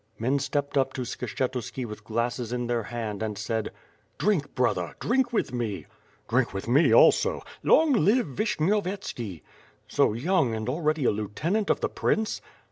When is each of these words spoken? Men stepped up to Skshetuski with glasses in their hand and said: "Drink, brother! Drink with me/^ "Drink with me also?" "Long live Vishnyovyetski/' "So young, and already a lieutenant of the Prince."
Men 0.17 0.39
stepped 0.39 0.79
up 0.79 0.93
to 0.93 1.01
Skshetuski 1.03 1.85
with 1.85 2.03
glasses 2.03 2.51
in 2.51 2.65
their 2.65 2.81
hand 2.81 3.21
and 3.21 3.37
said: 3.37 3.69
"Drink, 4.17 4.55
brother! 4.55 4.95
Drink 4.99 5.31
with 5.31 5.51
me/^ 5.51 5.85
"Drink 6.27 6.55
with 6.55 6.67
me 6.67 6.91
also?" 6.91 7.43
"Long 7.61 7.93
live 7.93 8.25
Vishnyovyetski/' 8.25 9.43
"So 9.87 10.13
young, 10.13 10.55
and 10.55 10.67
already 10.67 11.05
a 11.05 11.11
lieutenant 11.11 11.69
of 11.69 11.81
the 11.81 11.89
Prince." 11.89 12.41